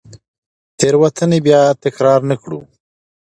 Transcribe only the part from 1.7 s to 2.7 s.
تکرار نه کړو.